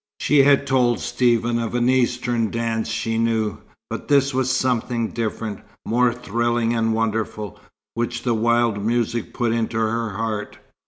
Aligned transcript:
She 0.19 0.41
had 0.41 0.65
told 0.65 0.99
Stephen 0.99 1.59
of 1.59 1.75
an 1.75 1.87
Eastern 1.87 2.49
dance 2.49 2.87
she 2.89 3.19
knew, 3.19 3.59
but 3.87 4.07
this 4.07 4.33
was 4.33 4.49
something 4.49 5.09
different, 5.09 5.59
more 5.85 6.11
thrilling 6.11 6.73
and 6.73 6.95
wonderful, 6.95 7.59
which 7.93 8.23
the 8.23 8.33
wild 8.33 8.83
music 8.83 9.31
put 9.31 9.51
into 9.51 9.77
her 9.77 10.09
heart. 10.17 10.57